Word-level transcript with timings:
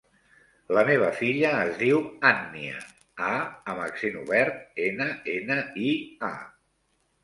La 0.77 0.83
meva 0.87 1.09
filla 1.19 1.51
es 1.65 1.77
diu 1.83 2.01
Ànnia: 2.31 2.81
a 3.29 3.37
amb 3.37 3.87
accent 3.87 4.21
obert, 4.27 4.61
ena, 4.91 5.13
ena, 5.39 5.63
i, 5.89 5.97
a. 6.35 6.37